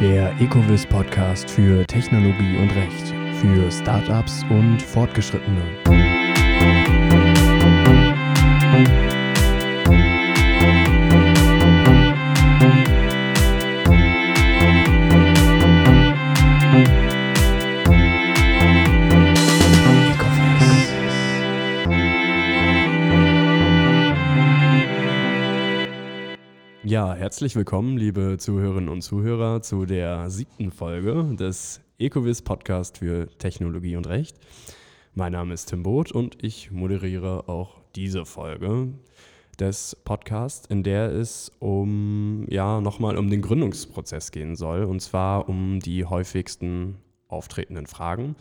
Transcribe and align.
Der 0.00 0.34
Ecovis 0.40 0.84
Podcast 0.84 1.48
für 1.48 1.86
Technologie 1.86 2.56
und 2.58 2.70
Recht 2.74 3.14
für 3.40 3.70
Startups 3.70 4.44
und 4.50 4.82
Fortgeschrittene. 4.82 5.62
Herzlich 27.24 27.56
willkommen, 27.56 27.96
liebe 27.96 28.36
Zuhörerinnen 28.38 28.90
und 28.90 29.00
Zuhörer, 29.00 29.62
zu 29.62 29.86
der 29.86 30.28
siebten 30.28 30.70
Folge 30.70 31.34
des 31.34 31.80
Ecovis 31.96 32.42
Podcast 32.42 32.98
für 32.98 33.28
Technologie 33.38 33.96
und 33.96 34.06
Recht. 34.06 34.36
Mein 35.14 35.32
Name 35.32 35.54
ist 35.54 35.70
Tim 35.70 35.82
Both 35.82 36.12
und 36.12 36.44
ich 36.44 36.70
moderiere 36.70 37.48
auch 37.48 37.80
diese 37.96 38.26
Folge 38.26 38.88
des 39.58 39.96
Podcasts, 40.04 40.66
in 40.66 40.82
der 40.82 41.12
es 41.12 41.50
um 41.60 42.44
ja 42.50 42.82
nochmal 42.82 43.16
um 43.16 43.30
den 43.30 43.40
Gründungsprozess 43.40 44.30
gehen 44.30 44.54
soll 44.54 44.84
und 44.84 45.00
zwar 45.00 45.48
um 45.48 45.80
die 45.80 46.04
häufigsten 46.04 46.98
auftretenden 47.28 47.86
Fragen. 47.86 48.36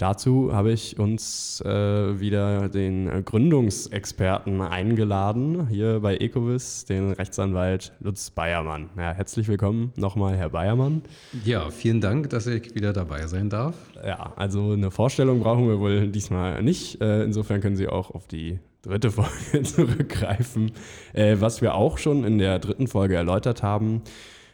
Dazu 0.00 0.54
habe 0.54 0.72
ich 0.72 0.98
uns 0.98 1.60
äh, 1.60 1.68
wieder 1.68 2.70
den 2.70 3.22
Gründungsexperten 3.22 4.62
eingeladen, 4.62 5.68
hier 5.68 6.00
bei 6.00 6.16
Ecovis, 6.16 6.86
den 6.86 7.12
Rechtsanwalt 7.12 7.92
Lutz 8.00 8.30
Bayermann. 8.30 8.88
Ja, 8.96 9.12
herzlich 9.12 9.46
willkommen 9.46 9.92
nochmal, 9.96 10.38
Herr 10.38 10.48
Bayermann. 10.48 11.02
Ja, 11.44 11.68
vielen 11.68 12.00
Dank, 12.00 12.30
dass 12.30 12.46
ich 12.46 12.74
wieder 12.74 12.94
dabei 12.94 13.26
sein 13.26 13.50
darf. 13.50 13.74
Ja, 14.02 14.32
also 14.36 14.72
eine 14.72 14.90
Vorstellung 14.90 15.40
brauchen 15.40 15.68
wir 15.68 15.78
wohl 15.80 16.08
diesmal 16.08 16.62
nicht. 16.62 17.02
Äh, 17.02 17.24
insofern 17.24 17.60
können 17.60 17.76
Sie 17.76 17.86
auch 17.86 18.10
auf 18.10 18.26
die 18.26 18.58
dritte 18.80 19.10
Folge 19.10 19.62
zurückgreifen. 19.64 20.72
Äh, 21.12 21.36
was 21.40 21.60
wir 21.60 21.74
auch 21.74 21.98
schon 21.98 22.24
in 22.24 22.38
der 22.38 22.58
dritten 22.58 22.86
Folge 22.86 23.16
erläutert 23.16 23.62
haben, 23.62 24.00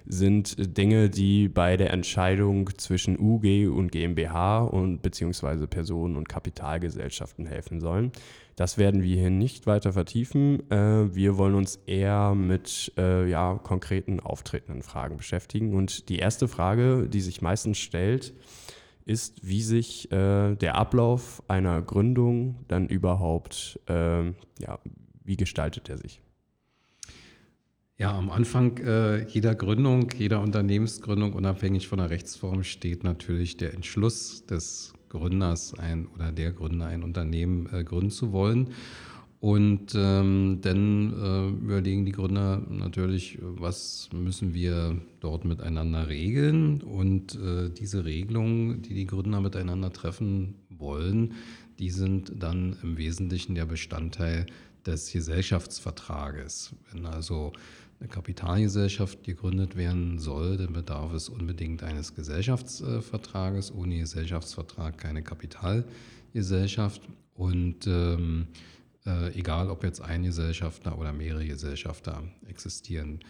sind 0.06 0.76
Dinge, 0.76 1.10
die 1.10 1.48
bei 1.48 1.76
der 1.76 1.92
Entscheidung 1.92 2.70
zwischen 2.78 3.18
UG 3.18 3.68
und 3.68 3.90
GmbH 3.92 4.60
und 4.60 5.02
beziehungsweise 5.02 5.66
Personen 5.66 6.16
und 6.16 6.28
Kapitalgesellschaften 6.28 7.46
helfen 7.46 7.80
sollen. 7.80 8.12
Das 8.56 8.78
werden 8.78 9.02
wir 9.02 9.16
hier 9.16 9.30
nicht 9.30 9.66
weiter 9.66 9.92
vertiefen. 9.92 10.70
Äh, 10.70 11.14
wir 11.14 11.36
wollen 11.36 11.54
uns 11.54 11.76
eher 11.86 12.34
mit 12.34 12.90
äh, 12.96 13.28
ja, 13.28 13.60
konkreten 13.62 14.18
auftretenden 14.18 14.82
Fragen 14.82 15.18
beschäftigen. 15.18 15.74
Und 15.74 16.08
die 16.08 16.18
erste 16.18 16.48
Frage, 16.48 17.06
die 17.08 17.20
sich 17.20 17.42
meistens 17.42 17.76
stellt, 17.76 18.32
ist, 19.04 19.46
wie 19.46 19.62
sich 19.62 20.10
äh, 20.10 20.54
der 20.54 20.76
Ablauf 20.76 21.42
einer 21.48 21.82
Gründung 21.82 22.56
dann 22.66 22.88
überhaupt, 22.88 23.78
ja, 23.88 24.78
wie 25.24 25.36
gestaltet 25.36 25.88
er 25.88 25.98
sich? 25.98 26.20
Ja, 27.98 28.14
am 28.14 28.28
Anfang 28.28 28.76
äh, 28.76 29.26
jeder 29.26 29.54
Gründung, 29.54 30.10
jeder 30.18 30.42
Unternehmensgründung, 30.42 31.32
unabhängig 31.32 31.88
von 31.88 31.98
der 31.98 32.10
Rechtsform, 32.10 32.62
steht 32.62 33.04
natürlich 33.04 33.56
der 33.56 33.72
Entschluss 33.72 34.44
des 34.44 34.92
Gründers 35.08 35.72
ein 35.78 36.06
oder 36.14 36.30
der 36.30 36.52
Gründer 36.52 36.88
ein 36.88 37.02
Unternehmen 37.02 37.66
äh, 37.72 37.84
gründen 37.84 38.10
zu 38.10 38.32
wollen. 38.32 38.68
Und 39.40 39.94
ähm, 39.94 40.58
dann 40.60 41.12
äh, 41.14 41.64
überlegen 41.64 42.04
die 42.04 42.12
Gründer 42.12 42.60
natürlich, 42.68 43.38
was 43.40 44.10
müssen 44.12 44.52
wir 44.52 45.00
dort 45.20 45.46
miteinander 45.46 46.08
regeln. 46.08 46.82
Und 46.82 47.34
äh, 47.36 47.70
diese 47.70 48.04
Regelungen, 48.04 48.82
die 48.82 48.92
die 48.92 49.06
Gründer 49.06 49.40
miteinander 49.40 49.90
treffen 49.90 50.56
wollen, 50.68 51.32
die 51.78 51.90
sind 51.90 52.30
dann 52.38 52.76
im 52.82 52.98
Wesentlichen 52.98 53.54
der 53.54 53.64
Bestandteil 53.64 54.44
des 54.86 55.12
Gesellschaftsvertrages. 55.12 56.74
Wenn 56.92 57.06
also 57.06 57.52
eine 57.98 58.08
Kapitalgesellschaft 58.08 59.24
gegründet 59.24 59.76
werden 59.76 60.18
soll, 60.18 60.56
dann 60.56 60.72
bedarf 60.72 61.12
es 61.12 61.28
unbedingt 61.28 61.82
eines 61.82 62.14
Gesellschaftsvertrages. 62.14 63.72
Ohne 63.72 63.98
Gesellschaftsvertrag 63.98 64.98
keine 64.98 65.22
Kapitalgesellschaft. 65.22 67.02
Und 67.34 67.86
ähm, 67.86 68.48
äh, 69.06 69.32
egal, 69.38 69.70
ob 69.70 69.84
jetzt 69.84 70.00
ein 70.00 70.24
Gesellschafter 70.24 70.98
oder 70.98 71.12
mehrere 71.12 71.46
Gesellschafter 71.46 72.22
existieren. 72.46 73.20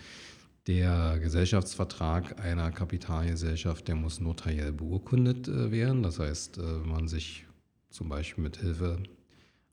Der 0.67 1.21
Gesellschaftsvertrag 1.21 2.41
einer 2.41 2.73
Kapitalgesellschaft, 2.73 3.87
der 3.87 3.95
muss 3.95 4.21
notariell 4.21 4.73
beurkundet 4.73 5.47
äh, 5.47 5.71
werden. 5.71 6.03
Das 6.03 6.19
heißt, 6.19 6.59
äh, 6.59 6.63
man 6.85 7.07
sich 7.07 7.47
zum 7.91 8.09
Beispiel 8.09 8.43
mit 8.43 8.57
Hilfe 8.57 8.99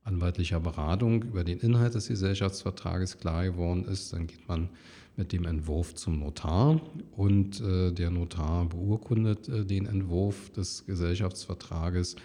anwaltlicher 0.03 0.59
Beratung 0.59 1.23
über 1.23 1.43
den 1.43 1.59
Inhalt 1.59 1.95
des 1.95 2.07
Gesellschaftsvertrages 2.07 3.17
klar 3.17 3.45
geworden 3.45 3.85
ist, 3.85 4.13
dann 4.13 4.27
geht 4.27 4.47
man 4.47 4.69
mit 5.15 5.31
dem 5.31 5.45
Entwurf 5.45 5.93
zum 5.95 6.19
Notar 6.19 6.81
und 7.15 7.61
äh, 7.61 7.91
der 7.91 8.09
Notar 8.09 8.65
beurkundet 8.65 9.47
äh, 9.47 9.65
den 9.65 9.85
Entwurf 9.85 10.49
des 10.51 10.85
Gesellschaftsvertrages 10.85 12.15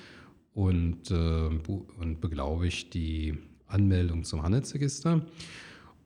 und, 0.55 1.11
äh, 1.11 1.49
und 2.01 2.21
beglaubigt 2.21 2.95
die 2.95 3.35
Anmeldung 3.67 4.25
zum 4.25 4.43
Handelsregister. 4.43 5.23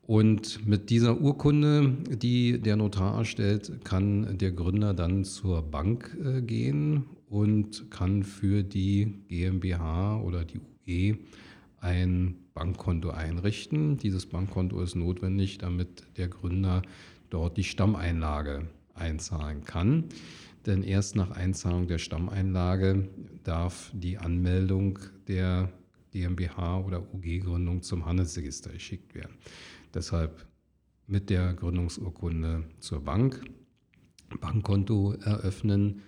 Und 0.05 0.67
mit 0.67 0.91
dieser 0.91 1.21
Urkunde, 1.21 1.97
die 2.11 2.61
der 2.61 2.77
Notar 2.77 3.19
erstellt, 3.19 3.85
kann 3.85 4.37
der 4.37 4.51
Gründer 4.51 4.95
dann 4.95 5.25
zur 5.25 5.63
Bank 5.63 6.19
äh, 6.23 6.43
gehen 6.43 7.05
und 7.31 7.91
kann 7.91 8.25
für 8.25 8.65
die 8.65 9.15
GmbH 9.29 10.21
oder 10.21 10.45
die 10.45 10.59
UG 10.59 11.19
ein 11.83 12.37
Bankkonto 12.55 13.11
einrichten. 13.11 13.99
Dieses 13.99 14.27
Bankkonto 14.27 14.81
ist 14.81 14.95
notwendig, 14.95 15.59
damit 15.59 16.05
der 16.17 16.29
Gründer 16.29 16.83
dort 17.29 17.57
die 17.57 17.65
Stammeinlage 17.65 18.69
einzahlen 18.95 19.65
kann. 19.65 20.05
Denn 20.65 20.85
erst 20.85 21.17
nach 21.17 21.33
Einzahlung 21.33 21.89
der 21.89 21.99
Stammeinlage 21.99 23.09
darf 23.43 23.91
die 23.95 24.17
Anmeldung 24.17 25.01
der 25.27 25.73
GmbH 26.13 26.79
oder 26.79 27.03
UG-Gründung 27.13 27.83
zum 27.83 28.07
Handelsregister 28.07 28.71
geschickt 28.71 29.15
werden. 29.15 29.33
Deshalb 29.93 30.47
mit 31.09 31.31
der 31.31 31.53
Gründungsurkunde 31.55 32.65
zur 32.79 33.03
Bank, 33.03 33.43
Bankkonto 34.41 35.15
eröffnen, 35.15 36.03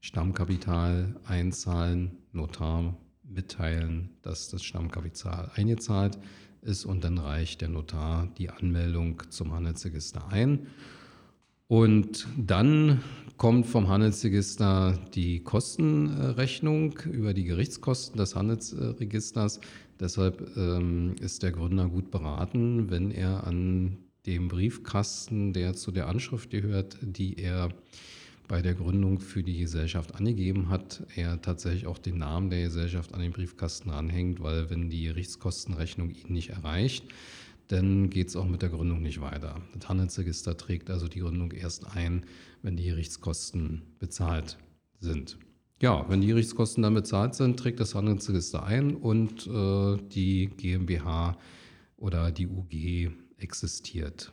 Stammkapital 0.00 1.14
einzahlen, 1.24 2.18
Notar 2.32 2.96
mitteilen, 3.34 4.10
dass 4.22 4.48
das 4.48 4.62
Stammkapital 4.62 5.50
eingezahlt 5.54 6.18
ist 6.62 6.84
und 6.84 7.04
dann 7.04 7.18
reicht 7.18 7.60
der 7.60 7.68
Notar 7.68 8.28
die 8.38 8.50
Anmeldung 8.50 9.22
zum 9.30 9.52
Handelsregister 9.52 10.28
ein. 10.28 10.68
Und 11.66 12.26
dann 12.36 13.02
kommt 13.38 13.66
vom 13.66 13.88
Handelsregister 13.88 14.98
die 15.14 15.42
Kostenrechnung 15.42 16.98
über 17.10 17.32
die 17.32 17.44
Gerichtskosten 17.44 18.18
des 18.18 18.36
Handelsregisters. 18.36 19.60
Deshalb 19.98 20.54
ähm, 20.56 21.14
ist 21.20 21.42
der 21.42 21.52
Gründer 21.52 21.88
gut 21.88 22.10
beraten, 22.10 22.90
wenn 22.90 23.10
er 23.10 23.46
an 23.46 23.96
dem 24.26 24.48
Briefkasten, 24.48 25.52
der 25.52 25.74
zu 25.74 25.90
der 25.92 26.08
Anschrift 26.08 26.50
gehört, 26.50 26.98
die 27.00 27.38
er 27.38 27.70
bei 28.52 28.60
der 28.60 28.74
Gründung 28.74 29.18
für 29.18 29.42
die 29.42 29.60
Gesellschaft 29.60 30.14
angegeben 30.14 30.68
hat, 30.68 31.04
er 31.16 31.40
tatsächlich 31.40 31.86
auch 31.86 31.96
den 31.96 32.18
Namen 32.18 32.50
der 32.50 32.64
Gesellschaft 32.64 33.14
an 33.14 33.20
den 33.22 33.32
Briefkasten 33.32 33.88
anhängt, 33.88 34.42
weil 34.42 34.68
wenn 34.68 34.90
die 34.90 35.04
Gerichtskostenrechnung 35.04 36.10
ihn 36.10 36.34
nicht 36.34 36.50
erreicht, 36.50 37.06
dann 37.68 38.10
geht 38.10 38.28
es 38.28 38.36
auch 38.36 38.44
mit 38.44 38.60
der 38.60 38.68
Gründung 38.68 39.00
nicht 39.00 39.22
weiter. 39.22 39.62
Das 39.72 39.88
Handelsregister 39.88 40.54
trägt 40.54 40.90
also 40.90 41.08
die 41.08 41.20
Gründung 41.20 41.52
erst 41.52 41.96
ein, 41.96 42.26
wenn 42.60 42.76
die 42.76 42.84
Gerichtskosten 42.84 43.80
bezahlt 43.98 44.58
sind. 44.98 45.38
Ja, 45.80 46.04
wenn 46.10 46.20
die 46.20 46.26
Gerichtskosten 46.26 46.82
dann 46.82 46.92
bezahlt 46.92 47.34
sind, 47.34 47.58
trägt 47.58 47.80
das 47.80 47.94
Handelsregister 47.94 48.62
ein 48.64 48.96
und 48.96 49.46
äh, 49.46 49.96
die 50.12 50.50
GmbH 50.58 51.38
oder 51.96 52.30
die 52.30 52.48
UG 52.48 53.12
existiert. 53.38 54.30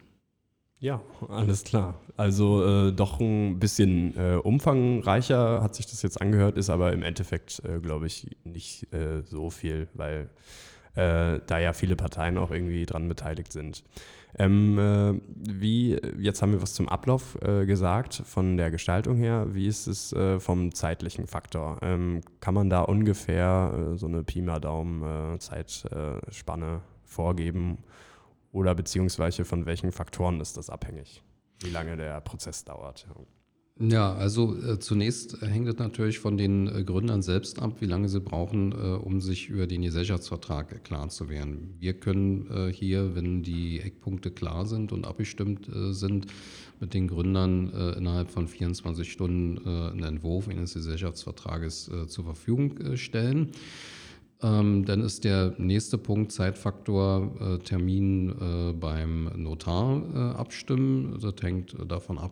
Ja, 0.79 1.01
alles 1.27 1.65
klar. 1.65 1.95
Also 2.15 2.65
äh, 2.65 2.91
doch 2.93 3.19
ein 3.19 3.59
bisschen 3.59 4.15
äh, 4.17 4.35
umfangreicher 4.35 5.61
hat 5.61 5.75
sich 5.75 5.87
das 5.87 6.01
jetzt 6.01 6.21
angehört, 6.21 6.57
ist 6.57 6.69
aber 6.69 6.93
im 6.93 7.03
Endeffekt, 7.03 7.61
äh, 7.65 7.79
glaube 7.79 8.07
ich, 8.07 8.37
nicht 8.45 8.91
äh, 8.93 9.21
so 9.23 9.49
viel, 9.49 9.89
weil 9.93 10.29
äh, 10.95 11.41
da 11.45 11.59
ja 11.59 11.73
viele 11.73 11.97
Parteien 11.97 12.37
auch 12.37 12.51
irgendwie 12.51 12.85
dran 12.85 13.09
beteiligt 13.09 13.51
sind. 13.51 13.83
Ähm, 14.37 14.79
äh, 14.79 15.19
wie, 15.35 15.99
jetzt 16.17 16.41
haben 16.41 16.53
wir 16.53 16.61
was 16.61 16.75
zum 16.75 16.87
Ablauf 16.87 17.37
gesagt, 17.41 18.21
von 18.25 18.55
der 18.57 18.71
Gestaltung 18.71 19.17
her. 19.17 19.47
Wie 19.49 19.67
ist 19.67 19.87
es 19.87 20.15
vom 20.37 20.73
zeitlichen 20.73 21.27
Faktor? 21.27 21.79
Ähm, 21.81 22.21
kann 22.39 22.53
man 22.53 22.69
da 22.69 22.81
ungefähr 22.81 23.95
so 23.95 24.05
eine 24.05 24.23
Pi 24.23 24.41
mal 24.41 24.59
Daumen 24.59 25.39
Zeitspanne 25.39 26.81
vorgeben? 27.05 27.79
Oder 28.51 28.75
beziehungsweise 28.75 29.45
von 29.45 29.65
welchen 29.65 29.91
Faktoren 29.91 30.39
ist 30.41 30.57
das 30.57 30.69
abhängig? 30.69 31.21
Wie 31.61 31.69
lange 31.69 31.97
der 31.97 32.19
Prozess 32.21 32.63
dauert? 32.63 33.07
Ja, 33.81 34.13
also 34.13 34.57
äh, 34.61 34.77
zunächst 34.77 35.41
hängt 35.41 35.69
es 35.69 35.77
natürlich 35.77 36.19
von 36.19 36.37
den 36.37 36.67
äh, 36.67 36.83
Gründern 36.83 37.21
selbst 37.21 37.61
ab, 37.61 37.77
wie 37.79 37.85
lange 37.85 38.09
sie 38.09 38.19
brauchen, 38.19 38.73
äh, 38.73 38.75
um 38.75 39.21
sich 39.21 39.47
über 39.47 39.67
den 39.67 39.83
Gesellschaftsvertrag 39.83 40.73
äh, 40.73 40.79
klar 40.79 41.07
zu 41.07 41.29
werden. 41.29 41.75
Wir 41.79 41.93
können 41.93 42.49
äh, 42.51 42.73
hier, 42.73 43.15
wenn 43.15 43.41
die 43.41 43.79
Eckpunkte 43.79 44.31
klar 44.31 44.65
sind 44.65 44.91
und 44.91 45.07
abgestimmt 45.07 45.69
äh, 45.69 45.93
sind, 45.93 46.27
mit 46.81 46.93
den 46.93 47.09
Gründern 47.09 47.73
innerhalb 47.97 48.31
von 48.31 48.47
24 48.47 49.11
Stunden 49.11 49.67
einen 49.67 50.01
Entwurf 50.01 50.47
eines 50.47 50.75
Gesellschaftsvertrages 50.75 51.91
zur 52.07 52.23
Verfügung 52.23 52.95
stellen. 52.95 53.51
Ähm, 54.41 54.85
dann 54.85 55.01
ist 55.01 55.25
der 55.25 55.53
nächste 55.57 55.97
Punkt 55.97 56.31
Zeitfaktor 56.31 57.31
äh, 57.41 57.57
Termin 57.59 58.29
äh, 58.29 58.73
beim 58.73 59.29
Notar 59.35 60.01
äh, 60.13 60.37
abstimmen. 60.37 61.19
Das 61.21 61.35
hängt 61.41 61.75
davon 61.89 62.17
ab, 62.17 62.31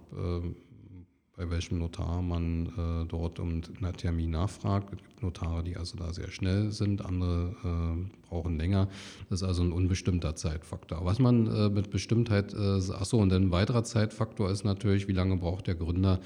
bei 1.37 1.49
welchem 1.51 1.77
Notar 1.77 2.23
man 2.23 2.65
äh, 2.65 3.07
dort 3.07 3.39
um 3.39 3.61
einen 3.79 3.95
Termin 3.95 4.31
nachfragt. 4.31 4.89
Es 4.91 4.97
gibt 4.97 5.21
Notare, 5.21 5.63
die 5.63 5.77
also 5.77 5.95
da 5.95 6.11
sehr 6.11 6.31
schnell 6.31 6.71
sind, 6.71 7.05
andere 7.05 7.55
äh, 7.63 8.27
brauchen 8.27 8.57
länger. 8.57 8.87
Das 9.29 9.41
ist 9.41 9.47
also 9.47 9.61
ein 9.61 9.71
unbestimmter 9.71 10.35
Zeitfaktor. 10.35 11.05
Was 11.05 11.19
man 11.19 11.45
äh, 11.45 11.69
mit 11.69 11.91
Bestimmtheit, 11.91 12.55
äh, 12.55 12.91
achso, 12.91 13.19
und 13.19 13.31
ein 13.31 13.51
weiterer 13.51 13.83
Zeitfaktor 13.83 14.49
ist 14.49 14.63
natürlich, 14.65 15.07
wie 15.07 15.13
lange 15.13 15.37
braucht 15.37 15.67
der 15.67 15.75
Gründer, 15.75 16.19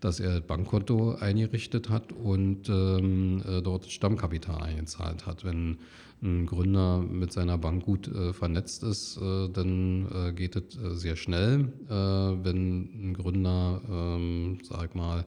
dass 0.00 0.20
er 0.20 0.40
Bankkonto 0.40 1.16
eingerichtet 1.16 1.88
hat 1.90 2.12
und 2.12 2.68
ähm, 2.68 3.42
äh, 3.44 3.62
dort 3.62 3.90
Stammkapital 3.90 4.62
eingezahlt 4.62 5.26
hat. 5.26 5.44
Wenn 5.44 5.78
ein 6.22 6.46
Gründer 6.46 6.98
mit 6.98 7.32
seiner 7.32 7.58
Bank 7.58 7.84
gut 7.84 8.08
äh, 8.08 8.32
vernetzt 8.32 8.84
ist, 8.84 9.16
äh, 9.16 9.48
dann 9.48 10.06
äh, 10.12 10.32
geht 10.32 10.56
es 10.56 10.76
äh, 10.76 10.94
sehr 10.94 11.16
schnell. 11.16 11.72
Äh, 11.88 11.92
wenn 11.92 13.08
ein 13.10 13.14
Gründer, 13.14 13.80
ähm, 13.90 14.58
sag 14.62 14.94
mal, 14.94 15.24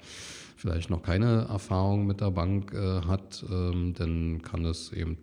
vielleicht 0.55 0.89
noch 0.89 1.03
keine 1.03 1.47
Erfahrung 1.49 2.07
mit 2.07 2.21
der 2.21 2.31
Bank 2.31 2.73
äh, 2.73 3.01
hat, 3.01 3.45
ähm, 3.51 3.93
dann 3.93 4.41
kann 4.41 4.63
es 4.65 4.91
eben 4.93 5.17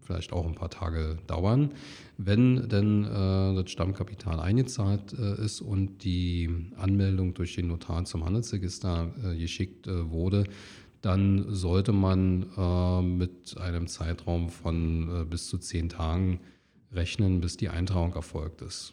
vielleicht 0.00 0.32
auch 0.32 0.46
ein 0.46 0.54
paar 0.54 0.70
Tage 0.70 1.18
dauern. 1.26 1.72
Wenn 2.16 2.68
denn 2.68 3.02
das 3.02 3.68
Stammkapital 3.70 4.38
eingezahlt 4.38 5.12
ist 5.12 5.60
und 5.60 6.04
die 6.04 6.48
Anmeldung 6.76 7.34
durch 7.34 7.56
den 7.56 7.66
Notar 7.66 8.04
zum 8.04 8.24
Handelsregister 8.24 9.10
geschickt 9.36 9.88
wurde, 9.88 10.44
dann 11.06 11.54
sollte 11.54 11.92
man 11.92 12.46
äh, 12.56 13.00
mit 13.00 13.56
einem 13.58 13.86
Zeitraum 13.86 14.48
von 14.48 15.22
äh, 15.22 15.24
bis 15.24 15.46
zu 15.46 15.56
zehn 15.56 15.88
Tagen 15.88 16.40
rechnen, 16.92 17.40
bis 17.40 17.56
die 17.56 17.68
Eintragung 17.68 18.12
erfolgt 18.14 18.60
ist. 18.60 18.92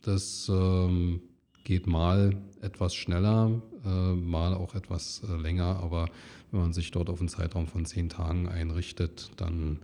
Das 0.00 0.50
ähm, 0.50 1.20
geht 1.64 1.86
mal 1.86 2.34
etwas 2.62 2.94
schneller, 2.94 3.60
äh, 3.84 4.14
mal 4.14 4.54
auch 4.54 4.74
etwas 4.74 5.22
äh, 5.28 5.36
länger, 5.36 5.80
aber 5.82 6.08
wenn 6.50 6.60
man 6.60 6.72
sich 6.72 6.92
dort 6.92 7.10
auf 7.10 7.20
einen 7.20 7.28
Zeitraum 7.28 7.66
von 7.66 7.84
zehn 7.84 8.08
Tagen 8.08 8.48
einrichtet, 8.48 9.30
dann 9.36 9.80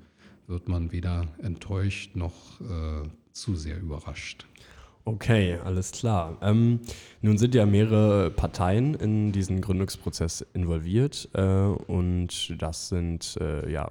wird 0.46 0.68
man 0.68 0.92
weder 0.92 1.28
enttäuscht 1.42 2.16
noch 2.16 2.58
äh, 2.62 3.06
zu 3.32 3.54
sehr 3.54 3.78
überrascht. 3.78 4.46
Okay, 5.08 5.56
alles 5.64 5.92
klar. 5.92 6.36
Ähm, 6.42 6.80
nun 7.22 7.38
sind 7.38 7.54
ja 7.54 7.64
mehrere 7.64 8.28
Parteien 8.28 8.94
in 8.94 9.30
diesen 9.30 9.60
Gründungsprozess 9.60 10.44
involviert 10.52 11.28
äh, 11.32 11.42
und 11.42 12.60
das 12.60 12.88
sind 12.88 13.38
äh, 13.40 13.70
ja 13.70 13.88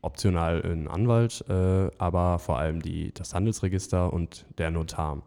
optional 0.00 0.62
ein 0.64 0.88
Anwalt, 0.88 1.44
äh, 1.50 1.90
aber 1.98 2.38
vor 2.38 2.58
allem 2.58 2.80
die, 2.80 3.12
das 3.12 3.34
Handelsregister 3.34 4.10
und 4.10 4.46
der 4.56 4.70
Notar. 4.70 5.20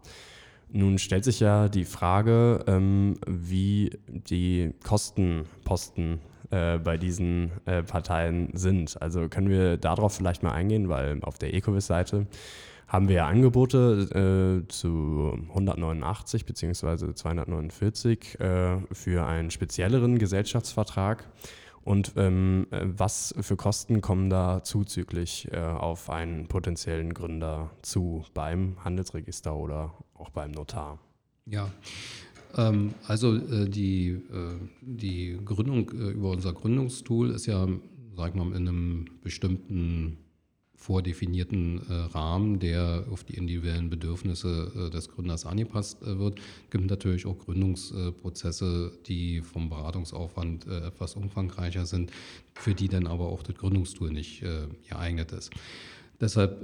Nun 0.72 0.98
stellt 0.98 1.22
sich 1.22 1.38
ja 1.38 1.68
die 1.68 1.84
Frage, 1.84 2.64
ähm, 2.66 3.20
wie 3.28 3.90
die 4.08 4.74
Kostenposten 4.82 6.18
äh, 6.50 6.78
bei 6.78 6.96
diesen 6.96 7.50
äh, 7.66 7.82
Parteien 7.82 8.50
sind. 8.54 9.00
Also 9.00 9.28
können 9.28 9.48
wir 9.48 9.76
darauf 9.76 10.14
vielleicht 10.14 10.42
mal 10.42 10.52
eingehen, 10.52 10.88
weil 10.88 11.18
auf 11.22 11.38
der 11.38 11.54
Ecovis-Seite 11.54 12.26
haben 12.86 13.08
wir 13.08 13.26
Angebote 13.26 14.62
äh, 14.64 14.68
zu 14.68 15.38
189 15.50 16.46
bzw. 16.46 17.12
249 17.12 18.40
äh, 18.40 18.78
für 18.92 19.26
einen 19.26 19.50
spezielleren 19.50 20.18
Gesellschaftsvertrag. 20.18 21.28
Und 21.84 22.12
ähm, 22.16 22.66
was 22.70 23.34
für 23.40 23.56
Kosten 23.56 24.00
kommen 24.00 24.28
da 24.28 24.62
zuzüglich 24.62 25.48
äh, 25.52 25.58
auf 25.58 26.10
einen 26.10 26.46
potenziellen 26.46 27.14
Gründer 27.14 27.70
zu 27.82 28.24
beim 28.34 28.76
Handelsregister 28.84 29.54
oder 29.54 29.94
auch 30.14 30.30
beim 30.30 30.50
Notar? 30.50 30.98
Ja, 31.46 31.70
ähm, 32.56 32.94
also 33.06 33.36
äh, 33.36 33.68
die, 33.68 34.10
äh, 34.10 34.18
die 34.80 35.38
Gründung 35.44 35.90
äh, 35.90 36.10
über 36.10 36.30
unser 36.30 36.52
Gründungstool 36.52 37.30
ist 37.30 37.46
ja, 37.46 37.66
sag 38.16 38.34
mal, 38.34 38.48
in 38.48 38.68
einem 38.68 39.04
bestimmten 39.22 40.18
vordefinierten 40.78 41.82
äh, 41.90 41.92
Rahmen, 41.92 42.60
der 42.60 43.04
auf 43.10 43.24
die 43.24 43.34
individuellen 43.34 43.90
Bedürfnisse 43.90 44.72
äh, 44.74 44.90
des 44.90 45.08
Gründers 45.08 45.44
angepasst 45.44 46.00
äh, 46.02 46.18
wird. 46.18 46.38
Es 46.38 46.70
gibt 46.70 46.88
natürlich 46.88 47.26
auch 47.26 47.36
Gründungsprozesse, 47.36 48.92
die 49.06 49.42
vom 49.42 49.68
Beratungsaufwand 49.68 50.66
etwas 50.66 51.16
umfangreicher 51.16 51.84
sind, 51.84 52.12
für 52.54 52.74
die 52.74 52.88
dann 52.88 53.08
aber 53.08 53.26
auch 53.26 53.42
das 53.42 53.56
Gründungstool 53.56 54.12
nicht 54.12 54.44
geeignet 54.88 55.32
ist. 55.32 55.50
Deshalb 56.20 56.62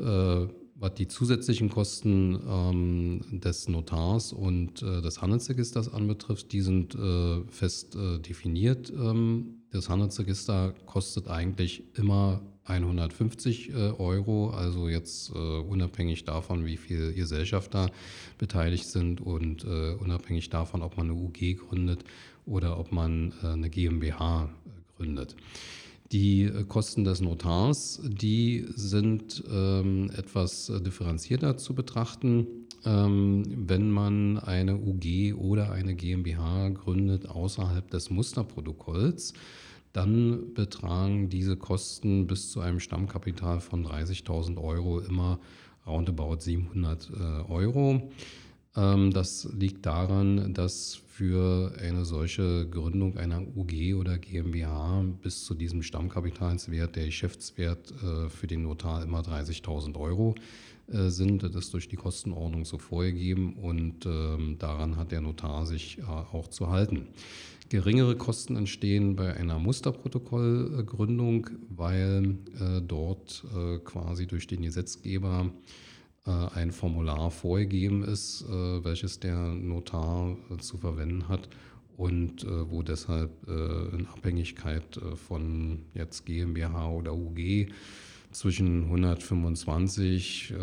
was 0.77 0.95
die 0.95 1.07
zusätzlichen 1.07 1.71
Kosten 1.71 2.39
ähm, 2.49 3.41
des 3.41 3.69
Notars 3.69 4.33
und 4.33 4.83
äh, 4.83 5.01
des 5.03 5.23
Handelsregisters 5.23 5.93
anbetrifft, 5.93 6.53
die 6.53 6.63
sind 6.63 6.95
äh, 6.95 7.43
fest 7.49 7.95
äh, 7.95 8.19
definiert. 8.19 8.91
Ähm, 8.91 9.63
das 9.71 9.89
Handelsregister 9.89 10.75
kostet 10.87 11.29
eigentlich 11.29 11.85
immer 11.97 12.41
150 12.65 13.71
äh, 13.71 13.73
Euro, 13.99 14.51
also 14.51 14.89
jetzt 14.89 15.31
äh, 15.31 15.39
unabhängig 15.39 16.25
davon, 16.25 16.65
wie 16.65 16.77
viele 16.77 17.13
Gesellschafter 17.13 17.91
beteiligt 18.39 18.87
sind 18.87 19.21
und 19.21 19.65
äh, 19.65 19.95
unabhängig 19.95 20.51
davon, 20.51 20.83
ob 20.83 20.97
man 20.97 21.11
eine 21.11 21.19
UG 21.19 21.57
gründet 21.69 22.05
oder 22.47 22.79
ob 22.79 22.93
man 22.93 23.33
eine 23.43 23.71
GmbH 23.71 24.51
gründet. 24.97 25.35
Die 26.13 26.51
Kosten 26.69 27.05
des 27.05 27.21
Notars, 27.21 28.01
die 28.05 28.67
sind 28.75 29.43
ähm, 29.51 30.11
etwas 30.17 30.71
differenzierter 30.85 31.57
zu 31.57 31.75
betrachten. 31.75 32.47
Ähm, 32.85 33.45
wenn 33.67 33.91
man 33.91 34.39
eine 34.39 34.77
UG 34.77 35.35
oder 35.35 35.73
eine 35.73 35.95
GmbH 35.95 36.69
gründet 36.71 37.29
außerhalb 37.29 37.91
des 37.91 38.11
Musterprotokolls, 38.11 39.33
dann 39.95 40.53
betragen 40.55 41.31
diese 41.31 41.57
Kosten 41.57 42.27
bis 42.27 42.51
zu 42.51 42.61
einem 42.61 42.81
Stammkapital 42.81 43.61
von 43.61 43.87
30.000 43.87 44.63
Euro 44.63 44.99
immer 45.01 45.39
roundabout 45.87 46.41
700 46.41 47.11
äh, 47.11 47.51
Euro. 47.51 48.11
Ähm, 48.77 49.13
das 49.13 49.49
liegt 49.57 49.87
daran, 49.87 50.53
dass 50.53 51.01
für 51.17 51.73
eine 51.81 52.05
solche 52.05 52.69
Gründung 52.69 53.17
einer 53.17 53.41
UG 53.57 53.95
oder 53.95 54.19
GmbH 54.19 55.05
bis 55.23 55.45
zu 55.45 55.55
diesem 55.55 55.85
Stammkapitalswert 55.85 56.97
der 56.97 57.07
Geschäftswert 57.07 57.93
äh, 58.03 58.29
für 58.29 58.49
den 58.49 58.65
Notar 58.65 59.05
immer 59.05 59.21
30.000 59.21 59.97
Euro 59.97 60.35
äh, 60.89 61.11
sind. 61.11 61.45
Das 61.45 61.55
ist 61.55 61.73
durch 61.73 61.87
die 61.87 61.95
Kostenordnung 61.95 62.65
so 62.65 62.79
vorgegeben 62.79 63.55
und 63.55 64.07
ähm, 64.07 64.57
daran 64.59 64.97
hat 64.97 65.13
der 65.13 65.21
Notar 65.21 65.67
sich 65.67 66.03
auch 66.05 66.49
zu 66.49 66.71
halten. 66.71 67.07
Geringere 67.69 68.17
Kosten 68.17 68.57
entstehen 68.57 69.15
bei 69.15 69.35
einer 69.35 69.61
Musterprotokollgründung, 69.61 71.49
weil 71.69 72.39
äh, 72.61 72.83
dort 72.83 73.45
äh, 73.57 73.79
quasi 73.79 74.27
durch 74.27 74.49
den 74.49 74.63
Gesetzgeber 74.63 75.47
äh, 75.47 75.94
ein 76.25 76.73
Formular 76.73 77.31
vorgegeben 77.31 78.03
ist, 78.03 78.43
äh, 78.49 78.85
welches 78.85 79.21
der 79.21 79.37
Notar 79.37 80.37
äh, 80.51 80.57
zu 80.57 80.79
verwenden 80.79 81.29
hat 81.29 81.49
und 81.97 82.45
äh, 82.45 82.71
wo 82.71 82.83
deshalb 82.83 83.31
in 83.47 84.09
Abhängigkeit 84.09 85.01
von 85.15 85.85
jetzt 85.95 86.27
GmbH 86.27 86.91
oder 86.91 87.15
UG 87.15 87.69
zwischen 88.33 88.85
125 88.85 90.55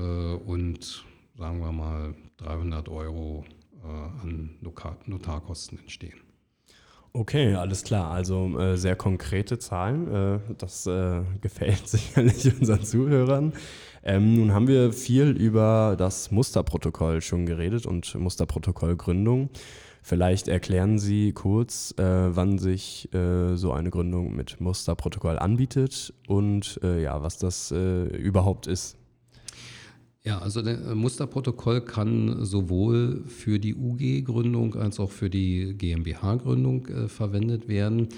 und 0.46 1.06
sagen 1.38 1.60
wir 1.62 1.72
mal 1.72 2.16
300 2.38 2.90
Euro 2.90 3.46
an 3.82 4.50
Notarkosten 4.60 5.80
entstehen. 5.80 6.20
Okay, 7.14 7.56
alles 7.56 7.84
klar. 7.84 8.12
Also 8.12 8.58
äh, 8.58 8.78
sehr 8.78 8.96
konkrete 8.96 9.60
Zahlen. 9.60 10.08
Äh, 10.14 10.40
das 10.58 10.88
äh, 10.88 11.22
gefällt 11.42 11.88
sicherlich 11.88 12.58
unseren 12.60 12.84
Zuhörern. 12.84 13.54
Ähm, 14.04 14.36
nun 14.36 14.54
haben 14.54 14.68
wir 14.68 14.94
viel 14.94 15.30
über 15.30 15.96
das 15.98 16.32
Musterprotokoll 16.32 17.22
schon 17.22 17.46
geredet 17.46 17.86
und 17.86 18.16
Musterprotokollgründung. 18.16 19.50
Vielleicht 20.04 20.48
erklären 20.48 20.98
Sie 20.98 21.32
kurz, 21.32 21.94
äh, 21.98 22.04
wann 22.36 22.58
sich 22.58 23.14
äh, 23.14 23.56
so 23.56 23.72
eine 23.72 23.92
Gründung 23.92 24.36
mit 24.36 24.60
Musterprotokoll 24.60 25.38
anbietet 25.38 26.14
und 26.28 26.80
äh, 26.84 27.04
ja, 27.04 27.22
was 27.22 27.38
das 27.38 27.72
überhaupt 27.72 28.68
ist. 28.68 28.98
Ja, 30.24 30.38
also 30.38 30.62
das 30.62 30.94
Musterprotokoll 30.94 31.82
kann 31.82 32.46
sowohl 32.46 33.24
für 33.26 33.58
die 33.58 33.74
UG-Gründung 33.74 34.76
als 34.76 35.00
auch 35.00 35.10
für 35.10 35.32
die 35.32 35.74
GmbH-Gründung 35.76 36.86
äh, 36.88 37.08
verwendet 37.08 37.68
werden. 37.68 38.10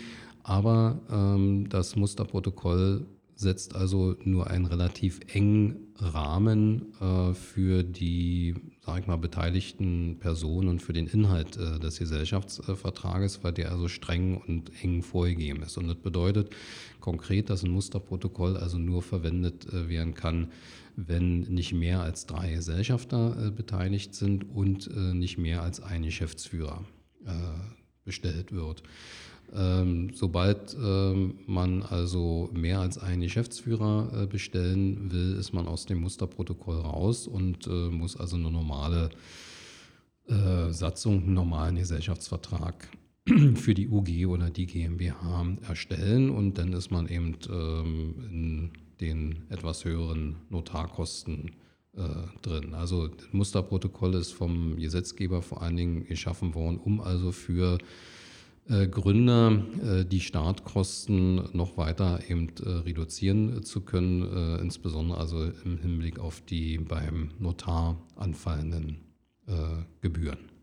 Aber 0.44 1.00
ähm, 1.10 1.70
das 1.70 1.96
Musterprotokoll 1.96 3.06
setzt 3.36 3.76
also 3.76 4.16
nur 4.24 4.50
einen 4.50 4.66
relativ 4.66 5.20
engen 5.34 5.94
Rahmen 5.98 6.94
äh, 7.00 7.34
für 7.34 7.84
die, 7.84 8.56
sag 8.86 9.02
ich 9.02 9.08
mal, 9.08 9.18
beteiligten 9.18 10.18
Personen 10.20 10.70
und 10.70 10.82
für 10.82 10.94
den 10.94 11.08
Inhalt 11.08 11.58
äh, 11.58 11.80
des 11.80 12.00
Gesellschaftsvertrages, 12.00 13.44
weil 13.44 13.54
der 13.54 13.72
also 13.72 13.88
streng 13.88 14.38
und 14.38 14.72
eng 14.84 15.02
vorgegeben 15.04 15.64
ist. 15.64 15.78
Und 15.78 15.88
das 15.88 15.98
bedeutet 15.98 16.50
konkret, 17.00 17.50
dass 17.50 17.64
ein 17.64 17.72
Musterprotokoll 17.72 18.58
also 18.58 18.78
nur 18.78 19.02
verwendet 19.02 19.72
äh, 19.72 19.90
werden 19.90 20.14
kann, 20.14 20.52
wenn 20.96 21.42
nicht 21.42 21.74
mehr 21.74 22.02
als 22.02 22.26
drei 22.26 22.54
Gesellschafter 22.54 23.48
äh, 23.48 23.52
beteiligt 23.52 24.14
sind 24.16 24.50
und 24.50 24.88
äh, 24.88 25.14
nicht 25.14 25.38
mehr 25.38 25.64
als 25.64 25.82
ein 25.82 26.04
Geschäftsführer 26.04 26.86
äh, 27.26 27.32
bestellt 28.06 28.52
wird. 28.52 28.84
Ähm, 29.56 30.10
sobald 30.16 30.76
ähm, 30.84 31.36
man 31.46 31.84
also 31.84 32.50
mehr 32.54 32.80
als 32.80 32.98
einen 32.98 33.22
Geschäftsführer 33.22 34.24
äh, 34.24 34.26
bestellen 34.26 35.12
will, 35.12 35.36
ist 35.36 35.54
man 35.54 35.68
aus 35.68 35.86
dem 35.86 36.00
Musterprotokoll 36.00 36.78
raus 36.78 37.28
und 37.28 37.68
äh, 37.68 37.90
muss 37.90 38.18
also 38.18 38.36
eine 38.36 38.50
normale 38.50 39.12
äh, 40.28 40.72
Satzung, 40.72 41.24
einen 41.24 41.36
normalen 41.36 41.76
Gesellschaftsvertrag 41.76 42.88
für 43.56 43.76
die 43.76 43.90
UG 43.90 44.26
oder 44.26 44.50
die 44.50 44.66
GmbH 44.66 45.46
erstellen 45.68 46.32
und 46.32 46.58
dann 46.58 46.74
ist 46.74 46.90
man 46.90 47.08
eben 47.08 47.38
ähm, 47.48 48.16
in 48.32 48.72
den 49.02 49.44
etwas 49.50 49.86
höheren 49.86 50.38
Notarkosten 50.50 51.52
drin. 52.42 52.74
Also 52.74 53.08
das 53.08 53.32
Musterprotokoll 53.34 54.16
ist 54.16 54.32
vom 54.32 54.78
Gesetzgeber 54.78 55.44
vor 55.44 55.62
allen 55.62 55.76
Dingen 55.76 56.06
geschaffen 56.08 56.56
worden, 56.56 56.80
um 56.80 57.00
also 57.00 57.32
für 57.32 57.78
äh, 57.78 57.84
Gründer 58.68 59.64
äh, 59.84 60.06
die 60.06 60.22
Startkosten 60.22 61.50
noch 61.54 61.78
weiter 61.78 62.20
eben 62.30 62.50
äh, 62.64 62.70
reduzieren 62.70 63.64
zu 63.64 63.82
können, 63.82 64.22
äh, 64.24 64.62
insbesondere 64.62 65.20
also 65.20 65.44
im 65.66 65.78
Hinblick 65.80 66.20
auf 66.20 66.42
die 66.42 66.78
beim 66.78 67.32
Notar 67.40 67.98
anfallenden 68.16 69.02
äh, 69.48 69.84
Gebühren. 70.02 70.54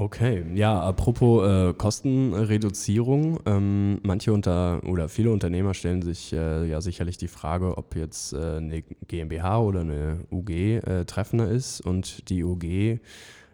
Okay, 0.00 0.44
ja, 0.54 0.80
apropos 0.80 1.44
äh, 1.44 1.74
Kostenreduzierung. 1.74 3.40
Ähm, 3.46 3.98
manche 4.04 4.32
unter 4.32 4.80
oder 4.84 5.08
viele 5.08 5.32
Unternehmer 5.32 5.74
stellen 5.74 6.02
sich 6.02 6.32
äh, 6.32 6.68
ja 6.68 6.80
sicherlich 6.80 7.18
die 7.18 7.26
Frage, 7.26 7.76
ob 7.76 7.96
jetzt 7.96 8.32
äh, 8.32 8.58
eine 8.58 8.82
GmbH 9.08 9.58
oder 9.58 9.80
eine 9.80 10.20
UG 10.30 10.50
äh, 10.50 11.04
treffender 11.04 11.50
ist. 11.50 11.80
Und 11.80 12.28
die 12.28 12.44
UG 12.44 13.00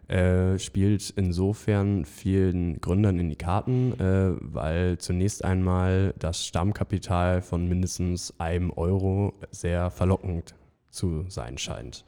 äh, 0.07 0.59
spielt 0.59 1.09
insofern 1.15 2.05
vielen 2.05 2.79
Gründern 2.79 3.19
in 3.19 3.29
die 3.29 3.35
Karten, 3.35 3.93
äh, 3.99 4.35
weil 4.39 4.97
zunächst 4.97 5.43
einmal 5.43 6.13
das 6.19 6.45
Stammkapital 6.45 7.41
von 7.41 7.67
mindestens 7.67 8.33
einem 8.39 8.71
Euro 8.71 9.33
sehr 9.51 9.89
verlockend 9.89 10.55
zu 10.89 11.25
sein 11.27 11.57
scheint. 11.57 12.05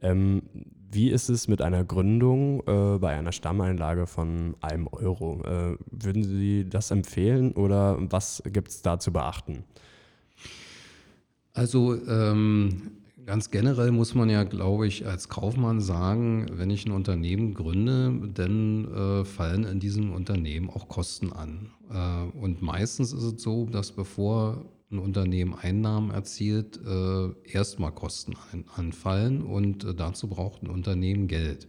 Ähm, 0.00 0.42
wie 0.90 1.10
ist 1.10 1.28
es 1.28 1.48
mit 1.48 1.60
einer 1.62 1.84
Gründung 1.84 2.62
äh, 2.66 2.98
bei 2.98 3.14
einer 3.16 3.32
Stammeinlage 3.32 4.06
von 4.06 4.56
einem 4.60 4.86
Euro? 4.86 5.42
Äh, 5.44 5.76
würden 5.90 6.24
Sie 6.24 6.68
das 6.68 6.90
empfehlen 6.90 7.52
oder 7.52 7.96
was 8.00 8.42
gibt 8.46 8.68
es 8.68 8.82
da 8.82 8.98
zu 8.98 9.12
beachten? 9.12 9.64
Also 11.52 11.94
ähm, 12.06 12.92
ganz 13.26 13.50
generell 13.50 13.90
muss 13.90 14.14
man 14.14 14.30
ja, 14.30 14.44
glaube 14.44 14.86
ich, 14.86 15.06
als 15.06 15.28
Kaufmann 15.28 15.80
sagen, 15.80 16.46
wenn 16.52 16.70
ich 16.70 16.86
ein 16.86 16.92
Unternehmen 16.92 17.54
gründe, 17.54 18.30
dann 18.32 18.92
äh, 18.92 19.24
fallen 19.24 19.64
in 19.64 19.80
diesem 19.80 20.12
Unternehmen 20.12 20.70
auch 20.70 20.88
Kosten 20.88 21.32
an. 21.32 21.70
Äh, 21.90 22.38
und 22.38 22.62
meistens 22.62 23.12
ist 23.12 23.22
es 23.22 23.42
so, 23.42 23.66
dass 23.66 23.92
bevor 23.92 24.64
ein 24.90 25.00
Unternehmen 25.00 25.54
Einnahmen 25.54 26.12
erzielt, 26.12 26.78
äh, 26.86 27.50
erstmal 27.50 27.92
Kosten 27.92 28.34
ein, 28.52 28.64
anfallen 28.76 29.42
und 29.42 29.84
äh, 29.84 29.94
dazu 29.94 30.28
braucht 30.28 30.62
ein 30.62 30.70
Unternehmen 30.70 31.26
Geld. 31.26 31.66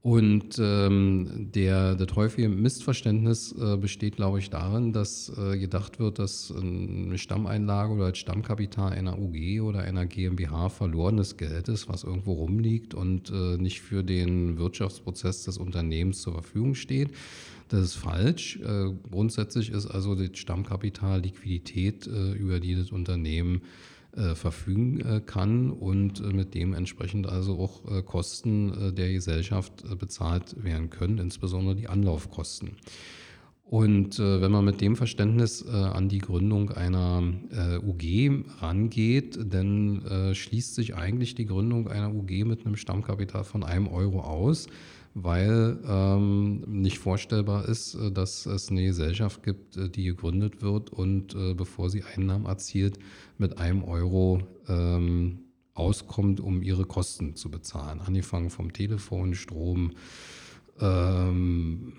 Und 0.00 0.58
ähm, 0.60 1.50
der, 1.52 1.96
das 1.96 2.14
häufige 2.14 2.48
Missverständnis 2.48 3.52
äh, 3.60 3.76
besteht, 3.76 4.16
glaube 4.16 4.38
ich, 4.38 4.48
darin, 4.48 4.92
dass 4.92 5.32
äh, 5.36 5.58
gedacht 5.58 5.98
wird, 5.98 6.20
dass 6.20 6.54
eine 6.56 7.18
Stammeinlage 7.18 7.92
oder 7.94 8.10
das 8.10 8.18
Stammkapital 8.18 8.92
einer 8.92 9.18
UG 9.18 9.60
oder 9.60 9.80
einer 9.80 10.06
GmbH 10.06 10.68
verlorenes 10.68 11.36
Geld 11.36 11.68
ist, 11.68 11.88
was 11.88 12.04
irgendwo 12.04 12.34
rumliegt 12.34 12.94
und 12.94 13.30
äh, 13.30 13.56
nicht 13.56 13.80
für 13.80 14.04
den 14.04 14.56
Wirtschaftsprozess 14.56 15.44
des 15.44 15.58
Unternehmens 15.58 16.22
zur 16.22 16.34
Verfügung 16.34 16.76
steht. 16.76 17.10
Das 17.68 17.80
ist 17.80 17.96
falsch. 17.96 18.60
Äh, 18.64 18.92
grundsätzlich 19.10 19.70
ist 19.70 19.86
also 19.86 20.14
das 20.14 20.38
Stammkapital 20.38 21.22
Liquidität, 21.22 22.06
äh, 22.06 22.32
über 22.34 22.60
die 22.60 22.76
das 22.76 22.92
Unternehmen 22.92 23.56
äh, 23.56 23.97
verfügen 24.34 25.22
kann 25.26 25.70
und 25.70 26.32
mit 26.32 26.54
dem 26.54 26.74
entsprechend 26.74 27.28
also 27.28 27.58
auch 27.58 28.04
Kosten 28.04 28.94
der 28.96 29.12
Gesellschaft 29.12 29.84
bezahlt 29.98 30.62
werden 30.64 30.90
können, 30.90 31.18
insbesondere 31.18 31.76
die 31.76 31.88
Anlaufkosten. 31.88 32.72
Und 33.70 34.18
äh, 34.18 34.40
wenn 34.40 34.50
man 34.50 34.64
mit 34.64 34.80
dem 34.80 34.96
Verständnis 34.96 35.62
äh, 35.62 35.70
an 35.70 36.08
die 36.08 36.18
Gründung 36.18 36.70
einer 36.70 37.22
äh, 37.50 37.76
UG 37.76 38.44
rangeht, 38.60 39.38
dann 39.52 40.32
schließt 40.32 40.74
sich 40.74 40.96
eigentlich 40.96 41.34
die 41.34 41.46
Gründung 41.46 41.88
einer 41.88 42.14
UG 42.14 42.44
mit 42.44 42.64
einem 42.64 42.76
Stammkapital 42.76 43.44
von 43.44 43.62
einem 43.62 43.88
Euro 43.88 44.20
aus 44.20 44.68
weil 45.22 45.78
ähm, 45.86 46.60
nicht 46.66 46.98
vorstellbar 46.98 47.68
ist, 47.68 47.94
äh, 47.94 48.10
dass 48.10 48.46
es 48.46 48.70
eine 48.70 48.84
Gesellschaft 48.84 49.42
gibt, 49.42 49.76
äh, 49.76 49.88
die 49.88 50.04
gegründet 50.04 50.62
wird 50.62 50.90
und 50.90 51.34
äh, 51.34 51.54
bevor 51.54 51.90
sie 51.90 52.04
Einnahmen 52.04 52.46
erzielt, 52.46 52.98
mit 53.36 53.58
einem 53.58 53.84
Euro 53.84 54.42
ähm, 54.68 55.40
auskommt, 55.74 56.40
um 56.40 56.62
ihre 56.62 56.84
Kosten 56.84 57.36
zu 57.36 57.50
bezahlen. 57.50 58.00
Angefangen 58.00 58.50
vom 58.50 58.72
Telefon, 58.72 59.34
Strom, 59.34 59.92
ähm, 60.80 61.94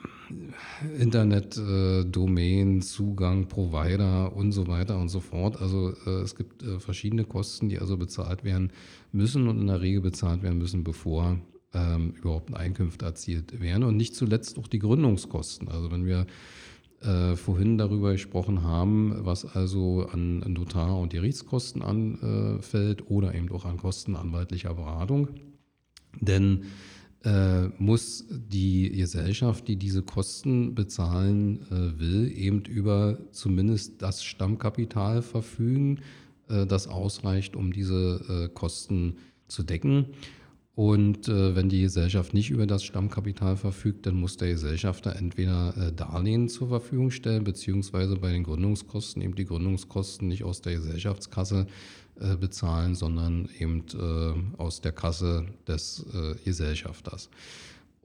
Internet, 0.97 1.57
äh, 1.57 2.05
Domain, 2.05 2.81
Zugang, 2.81 3.47
Provider 3.47 4.35
und 4.35 4.51
so 4.51 4.67
weiter 4.67 4.97
und 4.97 5.09
so 5.09 5.19
fort. 5.19 5.61
Also 5.61 5.93
äh, 6.05 6.21
es 6.21 6.35
gibt 6.35 6.63
äh, 6.63 6.79
verschiedene 6.79 7.25
Kosten, 7.25 7.69
die 7.69 7.79
also 7.79 7.97
bezahlt 7.97 8.43
werden 8.43 8.71
müssen 9.11 9.47
und 9.47 9.59
in 9.59 9.67
der 9.67 9.81
Regel 9.81 10.01
bezahlt 10.01 10.43
werden 10.43 10.57
müssen, 10.57 10.83
bevor 10.83 11.39
ähm, 11.73 12.11
überhaupt 12.11 12.53
Einkünfte 12.53 13.05
erzielt 13.05 13.59
werden 13.59 13.83
und 13.83 13.97
nicht 13.97 14.15
zuletzt 14.15 14.57
auch 14.57 14.67
die 14.67 14.79
Gründungskosten. 14.79 15.67
Also 15.67 15.91
wenn 15.91 16.05
wir 16.05 16.25
äh, 17.01 17.35
vorhin 17.35 17.77
darüber 17.77 18.11
gesprochen 18.11 18.63
haben, 18.63 19.25
was 19.25 19.45
also 19.45 20.07
an, 20.11 20.39
Notar- 20.39 20.99
und 20.99 21.13
Gerichtskosten 21.13 21.81
anfällt 21.81 23.09
oder 23.09 23.33
eben 23.33 23.49
auch 23.51 23.65
an 23.65 23.77
Kosten 23.77 24.15
anwaltlicher 24.15 24.73
Beratung. 24.73 25.29
Denn 26.19 26.65
äh, 27.23 27.67
muss 27.77 28.25
die 28.29 28.89
Gesellschaft, 28.91 29.67
die 29.67 29.75
diese 29.75 30.01
Kosten 30.01 30.73
bezahlen 30.75 31.61
äh, 31.69 31.99
will, 31.99 32.31
eben 32.35 32.63
über 32.65 33.17
zumindest 33.31 34.01
das 34.01 34.23
Stammkapital 34.23 35.21
verfügen, 35.21 35.99
äh, 36.47 36.65
das 36.65 36.87
ausreicht, 36.87 37.55
um 37.55 37.73
diese 37.73 38.21
äh, 38.29 38.53
Kosten 38.53 39.17
zu 39.47 39.63
decken. 39.63 40.07
Und 40.79 41.27
äh, 41.27 41.57
wenn 41.57 41.67
die 41.67 41.81
Gesellschaft 41.81 42.33
nicht 42.33 42.51
über 42.51 42.65
das 42.65 42.85
Stammkapital 42.85 43.57
verfügt, 43.57 44.05
dann 44.05 44.15
muss 44.15 44.37
der 44.37 44.47
Gesellschafter 44.47 45.13
entweder 45.13 45.75
äh, 45.75 45.91
Darlehen 45.91 46.47
zur 46.47 46.69
Verfügung 46.69 47.11
stellen, 47.11 47.43
beziehungsweise 47.43 48.15
bei 48.15 48.31
den 48.31 48.45
Gründungskosten 48.45 49.21
eben 49.21 49.35
die 49.35 49.43
Gründungskosten 49.43 50.29
nicht 50.29 50.45
aus 50.45 50.61
der 50.61 50.75
Gesellschaftskasse 50.75 51.67
äh, 52.21 52.37
bezahlen, 52.37 52.95
sondern 52.95 53.49
eben 53.59 53.83
äh, 53.93 54.57
aus 54.57 54.79
der 54.79 54.93
Kasse 54.93 55.47
des 55.67 56.05
äh, 56.13 56.35
Gesellschafters. 56.45 57.29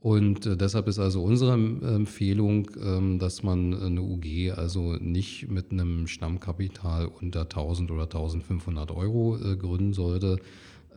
Und 0.01 0.45
äh, 0.45 0.57
deshalb 0.57 0.89
ist 0.89 0.99
also 0.99 1.23
unsere 1.23 1.53
Empfehlung, 1.53 2.69
ähm, 2.83 3.19
dass 3.19 3.41
man 3.41 3.73
eine 3.73 4.01
UG 4.01 4.51
also 4.53 4.97
nicht 4.97 5.49
mit 5.49 5.71
einem 5.71 6.07
Stammkapital 6.07 7.05
unter 7.07 7.43
1000 7.43 7.89
oder 7.89 8.03
1500 8.03 8.91
Euro 8.91 9.37
gründen 9.57 9.93
sollte, 9.93 10.39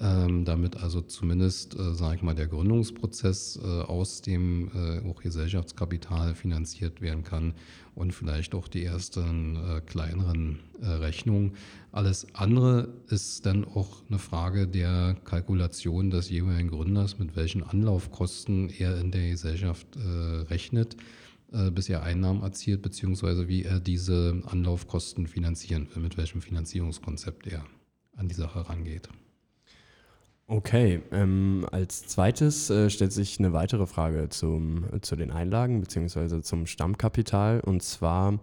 ähm, 0.00 0.44
damit 0.44 0.76
also 0.76 1.00
zumindest, 1.00 1.78
äh, 1.78 1.94
sage 1.94 2.16
ich 2.16 2.22
mal, 2.22 2.34
der 2.34 2.46
Gründungsprozess 2.46 3.58
äh, 3.62 3.66
aus 3.66 4.22
dem 4.22 4.70
äh, 4.74 5.08
auch 5.08 5.20
Gesellschaftskapital 5.20 6.34
finanziert 6.34 7.00
werden 7.00 7.24
kann 7.24 7.54
und 7.94 8.12
vielleicht 8.12 8.54
auch 8.54 8.68
die 8.68 8.84
ersten 8.84 9.56
äh, 9.56 9.80
kleineren 9.80 10.60
äh, 10.80 10.86
Rechnungen. 10.86 11.54
Alles 11.90 12.26
andere 12.34 12.94
ist 13.08 13.44
dann 13.44 13.64
auch 13.64 14.02
eine 14.08 14.18
Frage 14.18 14.68
der 14.68 15.16
Kalkulation 15.24 16.10
des 16.10 16.30
jeweiligen 16.30 16.70
Gründers, 16.70 17.18
mit 17.18 17.34
welchen 17.34 17.64
Anlaufkosten 17.64 18.70
er 18.70 19.00
in 19.00 19.10
der 19.10 19.30
Gesellschaft 19.30 19.86
äh, 19.96 20.42
rechnet 20.48 20.96
bis 21.72 21.88
er 21.88 22.02
Einnahmen 22.02 22.42
erzielt, 22.42 22.82
beziehungsweise 22.82 23.48
wie 23.48 23.62
er 23.62 23.80
diese 23.80 24.42
Anlaufkosten 24.44 25.26
finanzieren 25.26 25.88
will, 25.94 26.02
mit 26.02 26.18
welchem 26.18 26.42
Finanzierungskonzept 26.42 27.46
er 27.46 27.64
an 28.16 28.28
die 28.28 28.34
Sache 28.34 28.68
rangeht. 28.68 29.08
Okay, 30.50 31.02
ähm, 31.12 31.66
als 31.72 32.06
zweites 32.06 32.70
äh, 32.70 32.88
stellt 32.88 33.12
sich 33.12 33.38
eine 33.38 33.52
weitere 33.52 33.86
Frage 33.86 34.30
zum, 34.30 34.86
zu 35.02 35.14
den 35.14 35.30
Einlagen 35.30 35.82
bzw. 35.82 36.40
zum 36.40 36.64
Stammkapital 36.64 37.60
und 37.60 37.82
zwar, 37.82 38.38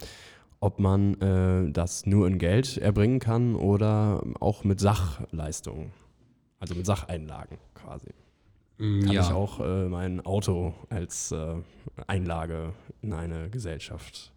ob 0.59 0.77
man 0.77 1.19
äh, 1.19 1.71
das 1.71 2.05
nur 2.05 2.27
in 2.27 2.37
Geld 2.37 2.77
erbringen 2.77 3.17
kann 3.17 3.55
oder 3.55 4.21
auch 4.39 4.63
mit 4.63 4.79
Sachleistungen, 4.79 5.93
also 6.59 6.75
mit 6.75 6.85
Sacheinlagen 6.85 7.57
quasi. 7.73 8.11
Mm, 8.77 8.99
Kann 9.01 9.11
ja. 9.11 9.21
ich 9.21 9.31
auch 9.31 9.59
äh, 9.59 9.89
mein 9.89 10.23
Auto 10.23 10.75
als 10.91 11.31
äh, 11.31 11.55
Einlage 12.05 12.73
in 13.01 13.13
eine 13.13 13.49
Gesellschaft 13.49 14.31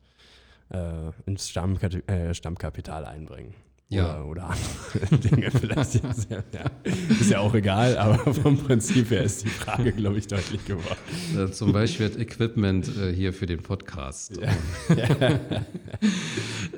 äh, 0.70 1.10
ins 1.26 1.50
Stammkati 1.50 1.98
äh, 2.06 2.32
Stammkapital 2.32 3.04
einbringen? 3.04 3.52
Ja. 3.90 4.22
Oder, 4.22 4.26
oder 4.26 4.50
andere 4.50 5.16
Dinge 5.30 5.50
vielleicht. 5.50 5.94
Jetzt, 5.94 6.30
ja, 6.30 6.44
ja. 6.52 6.70
Ist 7.08 7.30
ja 7.30 7.40
auch 7.40 7.54
egal, 7.54 7.96
aber 7.96 8.34
vom 8.34 8.58
Prinzip 8.58 9.10
her 9.10 9.22
ist 9.22 9.44
die 9.44 9.48
Frage, 9.48 9.92
glaube 9.92 10.18
ich, 10.18 10.26
deutlich 10.26 10.62
geworden. 10.66 10.98
Äh, 11.34 11.50
zum 11.52 11.72
Beispiel 11.72 12.12
Equipment 12.18 12.86
äh, 12.98 13.14
hier 13.14 13.32
für 13.32 13.46
den 13.46 13.62
Podcast. 13.62 14.38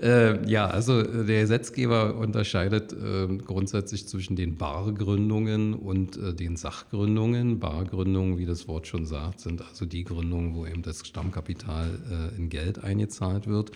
äh, 0.02 0.48
ja, 0.48 0.68
also 0.68 1.00
äh, 1.00 1.26
der 1.26 1.40
Gesetzgeber 1.40 2.14
unterscheidet 2.14 2.92
äh, 2.92 3.26
grundsätzlich 3.38 4.06
zwischen 4.06 4.36
den 4.36 4.56
Bargründungen 4.56 5.74
und 5.74 6.16
äh, 6.16 6.32
den 6.32 6.54
Sachgründungen. 6.54 7.58
Bargründungen, 7.58 8.38
wie 8.38 8.46
das 8.46 8.68
Wort 8.68 8.86
schon 8.86 9.04
sagt, 9.04 9.40
sind 9.40 9.62
also 9.62 9.84
die 9.84 10.04
Gründungen, 10.04 10.54
wo 10.54 10.64
eben 10.64 10.82
das 10.82 11.04
Stammkapital 11.04 12.30
in 12.36 12.50
Geld 12.50 12.84
eingezahlt 12.84 13.48
wird. 13.48 13.72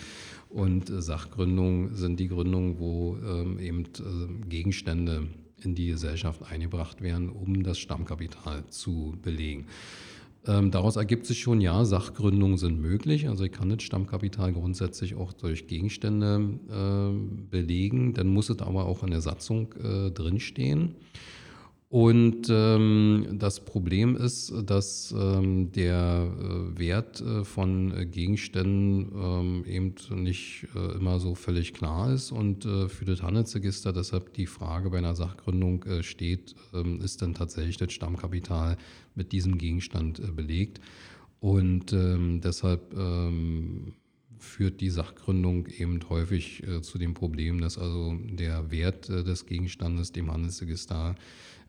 Und 0.55 0.89
äh, 0.89 1.03
Sachgründungen 1.03 1.97
sind 1.97 2.21
die 2.21 2.29
Gründungen, 2.29 2.79
wo 2.79 3.17
ähm, 3.17 3.59
eben 3.59 3.83
äh, 3.83 4.49
Gegenstände 4.49 5.27
in 5.61 5.75
die 5.75 5.89
Gesellschaft 5.89 6.43
eingebracht 6.49 7.03
werden, 7.03 7.29
um 7.29 7.65
das 7.65 7.77
Stammkapital 7.79 8.65
zu 8.69 9.17
belegen. 9.21 9.67
Ähm, 10.47 10.71
daraus 10.71 10.95
ergibt 10.95 11.27
sich 11.27 11.41
schon, 11.41 11.61
ja, 11.61 11.85
Sachgründungen 11.85 12.57
sind 12.57 12.81
möglich. 12.81 13.29
Also 13.29 13.43
ich 13.43 13.51
kann 13.51 13.69
das 13.69 13.83
Stammkapital 13.83 14.53
grundsätzlich 14.53 15.17
auch 15.17 15.33
durch 15.33 15.67
Gegenstände 15.67 16.61
äh, 16.71 17.51
belegen. 17.51 18.15
Dann 18.15 18.29
muss 18.29 18.49
es 18.49 18.61
aber 18.61 18.85
auch 18.85 19.03
in 19.03 19.11
der 19.11 19.23
Satzung 19.23 19.75
äh, 19.83 20.13
drinstehen. 20.13 20.95
Und 21.95 22.49
ähm, 22.51 23.37
das 23.39 23.65
Problem 23.65 24.17
ist, 24.17 24.53
dass 24.67 25.15
ähm, 25.17 25.71
der 25.71 26.27
äh, 26.27 26.77
Wert 26.77 27.21
äh, 27.21 27.45
von 27.45 27.97
äh, 27.97 28.05
Gegenständen 28.05 29.13
ähm, 29.15 29.65
eben 29.65 29.95
nicht 30.25 30.67
äh, 30.75 30.97
immer 30.97 31.21
so 31.21 31.37
völlig 31.37 31.73
klar 31.73 32.13
ist. 32.13 32.33
Und 32.33 32.67
äh, 32.67 32.89
für 32.89 33.05
das 33.05 33.23
Handelsregister 33.23 33.93
deshalb 33.93 34.35
die 34.35 34.49
Frage 34.49 34.91
bei 34.91 34.99
einer 34.99 35.15
Sachgründung 35.15 35.85
äh, 35.85 36.03
steht, 36.03 36.57
ähm, 36.75 37.01
ist 37.01 37.23
denn 37.23 37.33
tatsächlich 37.33 37.77
das 37.77 37.93
Stammkapital 37.93 38.77
mit 39.15 39.31
diesem 39.31 39.57
Gegenstand 39.57 40.35
belegt? 40.35 40.81
Und 41.39 41.93
ähm, 41.93 42.41
deshalb 42.43 42.93
ähm, 42.99 43.95
führt 44.45 44.81
die 44.81 44.91
Sachgründung 44.91 45.67
eben 45.67 46.01
häufig 46.09 46.63
äh, 46.67 46.83
zu 46.83 46.99
dem 46.99 47.15
Problem, 47.15 47.61
dass 47.61 47.79
also 47.79 48.17
der 48.23 48.71
Wert 48.71 49.09
äh, 49.09 49.25
des 49.25 49.47
Gegenstandes 49.47 50.13
dem 50.13 50.31
Handelsregister 50.31 51.17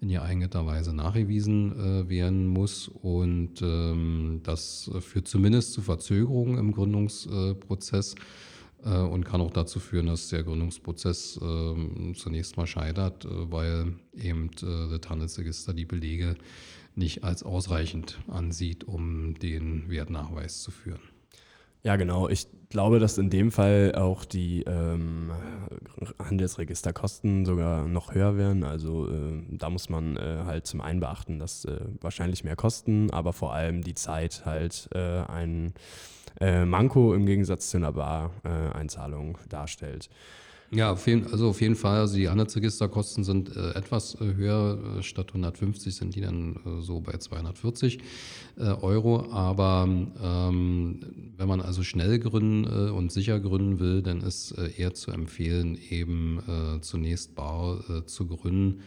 in 0.02 0.10
geeigneter 0.10 0.66
Weise 0.66 0.94
nachgewiesen 0.94 1.72
äh, 1.72 2.10
werden 2.10 2.48
muss. 2.48 2.88
Und 2.88 3.62
ähm, 3.62 4.42
das 4.44 4.92
führt 5.00 5.28
zumindest 5.28 5.74
zu 5.74 5.82
Verzögerungen 5.82 6.58
im 6.58 6.72
Gründungsprozess 6.72 8.16
äh, 8.84 8.98
und 8.98 9.26
kann 9.26 9.42
auch 9.42 9.52
dazu 9.52 9.80
führen, 9.80 10.08
dass 10.08 10.30
der 10.30 10.44
Gründungsprozess 10.44 11.38
äh, 11.38 12.14
zunächst 12.14 12.58
mal 12.58 12.68
scheitert, 12.68 13.26
äh, 13.26 13.52
weil 13.52 13.94
eben 14.16 14.50
äh, 14.62 14.98
das 14.98 15.10
Handelsregister 15.10 15.74
die 15.74 15.86
Belege 15.86 16.36
nicht 16.96 17.24
als 17.24 17.44
ausreichend 17.44 18.20
ansieht, 18.28 18.86
um 18.86 19.34
den 19.40 19.90
Wertnachweis 19.90 20.62
zu 20.62 20.72
führen. 20.72 21.15
Ja, 21.86 21.98
genau. 21.98 22.28
Ich 22.28 22.48
glaube, 22.70 22.98
dass 22.98 23.20
in 23.20 23.30
dem 23.30 23.52
Fall 23.52 23.94
auch 23.94 24.26
die 24.26 24.64
ähm, 24.64 25.32
Handelsregisterkosten 26.18 27.46
sogar 27.46 27.88
noch 27.88 28.16
höher 28.16 28.38
werden. 28.38 28.64
Also 28.64 29.08
äh, 29.08 29.44
da 29.52 29.70
muss 29.70 29.88
man 29.88 30.18
äh, 30.18 30.46
halt 30.48 30.66
zum 30.66 30.82
einen 30.82 31.00
beachten, 31.00 31.38
dass 31.38 31.64
äh, 31.66 31.82
wahrscheinlich 32.02 32.44
mehr 32.44 32.56
Kosten, 32.56 33.12
aber 33.12 33.34
vor 33.34 33.54
allem 33.54 33.84
die 33.84 33.94
Zeit 33.94 34.48
halt 34.48 34.90
äh, 34.96 35.26
ein 35.28 35.76
äh, 36.40 36.66
Manko 36.66 37.14
im 37.14 37.26
Gegensatz 37.26 37.70
zu 37.70 37.78
einer 37.78 37.94
Bar-Einzahlung 37.94 39.38
darstellt. 39.50 40.10
Ja, 40.72 40.92
auf 40.92 41.08
jeden, 41.08 41.32
also 41.32 41.50
auf 41.50 41.62
jeden 41.62 41.76
Fall. 41.76 42.00
Also 42.00 42.18
die 42.18 42.28
Handelsregisterkosten 42.28 43.24
sind 43.24 43.56
äh, 43.56 43.72
etwas 43.72 44.16
äh, 44.16 44.34
höher. 44.34 44.98
Äh, 44.98 45.04
statt 45.04 45.28
150 45.30 45.96
sind 45.96 46.16
die 46.16 46.22
dann 46.22 46.56
äh, 46.66 46.82
so 46.82 47.02
bei 47.02 47.18
240 47.18 48.00
äh, 48.58 48.64
Euro. 48.64 49.32
Aber 49.32 49.88
ähm, 49.88 51.00
wenn 51.38 51.48
man 51.48 51.62
also 51.62 51.84
schnell 51.84 52.20
gründen 52.20 52.66
äh, 52.66 52.90
und 52.90 53.12
sicher 53.12 53.40
gründen 53.40 53.80
will, 53.80 54.02
dann 54.02 54.22
ist 54.22 54.52
äh, 54.54 54.72
eher 54.76 54.94
zu 54.94 55.12
empfehlen, 55.12 55.78
eben 55.90 56.40
äh, 56.48 56.82
zunächst 56.82 57.36
bar 57.36 57.80
äh, 57.90 58.06
zu 58.06 58.26
gründen 58.26 58.82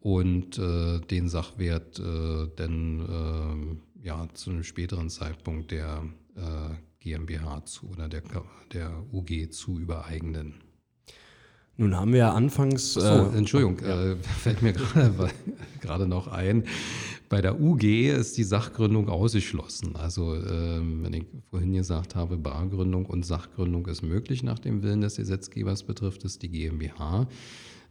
und 0.00 0.58
äh, 0.58 0.98
den 0.98 1.28
Sachwert 1.28 2.00
äh, 2.00 2.48
dann 2.56 3.78
äh, 4.02 4.06
ja, 4.06 4.26
zu 4.34 4.50
einem 4.50 4.64
späteren 4.64 5.08
Zeitpunkt 5.08 5.70
der 5.70 6.02
äh, 6.36 6.74
GmbH 7.00 7.64
zu 7.64 7.88
oder 7.88 8.08
der, 8.08 8.22
der 8.72 9.04
UG 9.12 9.50
zu 9.50 9.78
übereignen. 9.78 10.54
Nun 11.76 11.96
haben 11.96 12.12
wir 12.12 12.18
ja 12.20 12.32
anfangs. 12.32 12.94
So, 12.94 13.00
äh, 13.00 13.36
Entschuldigung, 13.36 13.78
ja. 13.82 14.12
äh, 14.12 14.16
fällt 14.40 14.62
mir 14.62 14.74
gerade 15.80 16.06
noch 16.06 16.28
ein. 16.28 16.64
Bei 17.28 17.40
der 17.40 17.60
UG 17.60 17.82
ist 18.10 18.36
die 18.36 18.44
Sachgründung 18.44 19.08
ausgeschlossen. 19.08 19.96
Also, 19.96 20.34
ähm, 20.34 21.02
wenn 21.02 21.14
ich 21.14 21.24
vorhin 21.48 21.72
gesagt 21.72 22.14
habe, 22.14 22.36
Bargründung 22.36 23.06
und 23.06 23.24
Sachgründung 23.24 23.86
ist 23.86 24.02
möglich 24.02 24.42
nach 24.42 24.58
dem 24.58 24.82
Willen 24.82 25.00
des 25.00 25.16
Gesetzgebers, 25.16 25.82
betrifft 25.84 26.24
es 26.26 26.38
die 26.38 26.50
GmbH. 26.50 27.26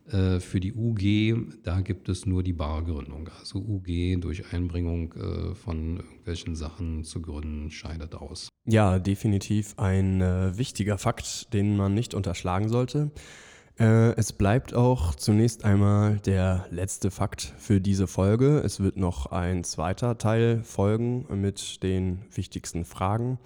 Äh, 0.10 0.40
Für 0.40 0.60
die 0.60 0.74
UG, 0.74 1.62
da 1.64 1.82
gibt 1.82 2.10
es 2.10 2.26
nur 2.26 2.44
die 2.44 2.54
Bargründung. 2.54 3.30
Also 3.40 3.60
UG 3.60 4.20
durch 4.20 4.54
Einbringung 4.54 5.14
äh, 5.14 5.56
von 5.56 5.98
irgendwelchen 5.98 6.56
Sachen 6.56 7.04
zu 7.04 7.22
gründen, 7.22 7.72
scheidet 7.72 8.16
aus. 8.16 8.50
Ja, 8.66 9.00
definitiv 9.00 9.74
ein 9.78 10.22
äh, 10.22 10.58
wichtiger 10.58 10.98
Fakt, 10.98 11.54
den 11.54 11.78
man 11.78 11.94
nicht 11.94 12.14
unterschlagen 12.14 12.70
sollte. 12.70 13.12
Es 13.78 14.34
bleibt 14.34 14.76
auch 14.76 15.16
zunächst 15.16 15.66
einmal 15.66 16.20
der 16.20 16.68
letzte 16.70 17.10
Fakt 17.10 17.54
für 17.58 17.82
diese 17.82 18.06
Folge. 18.06 18.60
Es 18.60 18.80
wird 18.80 18.98
noch 18.98 19.28
ein 19.28 19.64
zweiter 19.64 20.20
Teil 20.20 20.62
folgen 20.64 21.26
mit 21.42 21.82
den 21.82 22.20
wichtigsten 22.32 22.86
Fragen 22.86 23.40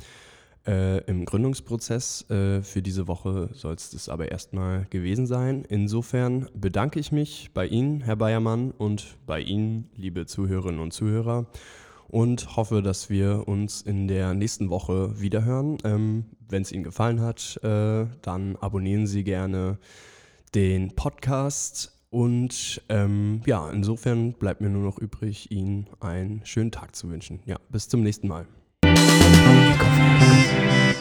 äh, 0.67 0.99
im 1.06 1.25
Gründungsprozess. 1.25 2.30
Äh, 2.30 2.62
für 2.62 2.82
diese 2.82 3.08
Woche 3.08 3.49
soll 3.54 3.75
es 3.75 3.91
das 3.91 4.10
aber 4.10 4.32
erstmal 4.32 4.86
gewesen 4.89 5.28
sein. 5.28 5.65
Insofern 5.67 6.49
bedanke 6.54 6.99
ich 6.99 7.12
mich 7.12 7.51
bei 7.54 7.67
Ihnen, 7.67 8.01
Herr 8.01 8.15
Bayermann, 8.15 8.71
und 8.71 9.17
bei 9.25 9.41
Ihnen, 9.41 9.89
liebe 9.95 10.25
Zuhörerinnen 10.25 10.80
und 10.80 10.91
Zuhörer 10.91 11.47
und 12.08 12.56
hoffe, 12.56 12.82
dass 12.82 13.10
wir 13.10 13.47
uns 13.47 13.82
in 13.82 14.08
der 14.08 14.34
nächsten 14.34 14.69
Woche 14.69 15.19
wiederhören. 15.19 15.78
Ähm, 15.84 16.25
Wenn 16.47 16.62
es 16.62 16.71
Ihnen 16.71 16.84
gefallen 16.84 17.21
hat, 17.21 17.60
äh, 17.63 18.06
dann 18.21 18.56
abonnieren 18.58 19.08
Sie 19.08 19.23
gerne 19.23 19.80
den 20.54 20.95
Podcast. 20.95 21.91
Und 22.10 22.82
ähm, 22.88 23.41
ja, 23.45 23.69
insofern 23.69 24.34
bleibt 24.34 24.62
mir 24.62 24.69
nur 24.69 24.84
noch 24.84 24.97
übrig, 24.97 25.51
Ihnen 25.51 25.88
einen 25.99 26.45
schönen 26.45 26.71
Tag 26.71 26.95
zu 26.95 27.10
wünschen. 27.10 27.41
Ja, 27.45 27.58
bis 27.69 27.89
zum 27.89 28.04
nächsten 28.04 28.28
Mal. 28.28 28.45
darkness. 29.97 30.94